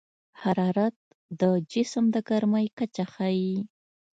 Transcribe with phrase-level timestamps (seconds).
[0.41, 0.95] حرارت
[1.39, 3.53] د جسم د ګرمۍ کچه ښيي.